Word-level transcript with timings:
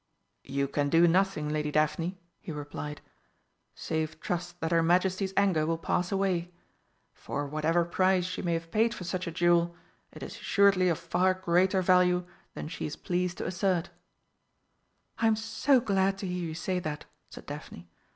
"You 0.47 0.67
can 0.67 0.89
do 0.89 1.07
nothing, 1.07 1.49
Lady 1.49 1.69
Daphne," 1.69 2.19
he 2.39 2.51
replied, 2.51 3.01
"save 3.75 4.19
trust 4.19 4.59
that 4.59 4.71
her 4.71 4.81
Majesty's 4.81 5.31
anger 5.37 5.63
will 5.67 5.77
pass 5.77 6.11
away. 6.11 6.51
For 7.13 7.45
whatever 7.45 7.85
price 7.85 8.25
she 8.25 8.41
may 8.41 8.53
have 8.55 8.71
paid 8.71 8.95
for 8.95 9.03
such 9.03 9.27
a 9.27 9.31
jewel, 9.31 9.75
it 10.11 10.23
is 10.23 10.35
assuredly 10.41 10.89
of 10.89 10.97
far 10.97 11.35
greater 11.35 11.83
value 11.83 12.25
than 12.55 12.67
she 12.67 12.87
is 12.87 12.95
pleased 12.95 13.37
to 13.37 13.45
assert." 13.45 13.91
"I'm 15.19 15.35
so 15.35 15.79
glad 15.79 16.17
to 16.17 16.27
hear 16.27 16.47
you 16.47 16.55
say 16.55 16.79
that!" 16.79 17.05
said 17.29 17.45
Daphne. 17.45 17.87